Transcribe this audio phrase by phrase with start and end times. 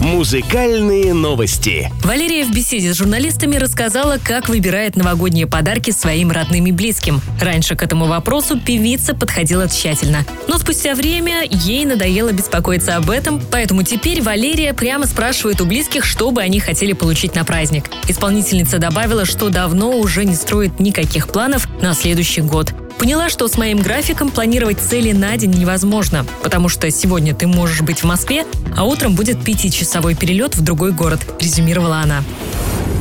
[0.00, 1.90] Музыкальные новости.
[2.04, 7.20] Валерия в беседе с журналистами рассказала, как выбирает новогодние подарки своим родным и близким.
[7.40, 10.24] Раньше к этому вопросу певица подходила тщательно.
[10.46, 16.04] Но спустя время ей надоело беспокоиться об этом, поэтому теперь Валерия прямо спрашивает у близких,
[16.04, 17.90] что бы они хотели получить на праздник.
[18.06, 22.72] Исполнительница добавила, что давно уже не строит никаких планов на следующий год.
[22.98, 27.80] Поняла, что с моим графиком планировать цели на день невозможно, потому что сегодня ты можешь
[27.82, 28.44] быть в Москве,
[28.76, 32.24] а утром будет пятичасовой перелет в другой город, резюмировала она.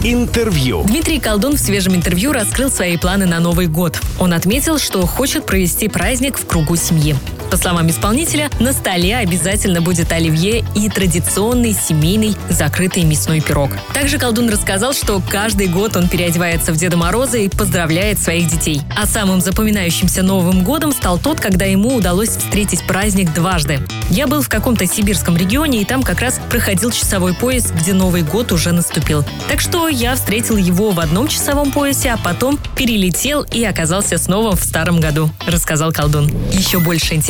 [0.03, 0.83] Интервью.
[0.83, 3.99] Дмитрий Колдун в свежем интервью раскрыл свои планы на Новый год.
[4.19, 7.15] Он отметил, что хочет провести праздник в кругу семьи.
[7.49, 13.71] По словам исполнителя, на столе обязательно будет оливье и традиционный семейный закрытый мясной пирог.
[13.93, 18.81] Также колдун рассказал, что каждый год он переодевается в Деда Мороза и поздравляет своих детей.
[18.97, 23.79] А самым запоминающимся Новым годом стал тот, когда ему удалось встретить праздник дважды.
[24.09, 28.23] Я был в каком-то сибирском регионе, и там как раз проходил часовой пояс, где Новый
[28.23, 29.23] год уже наступил.
[29.49, 34.55] Так что я встретил его в одном часовом поясе, а потом перелетел и оказался снова
[34.55, 36.31] в старом году, рассказал колдун.
[36.51, 37.15] Еще больше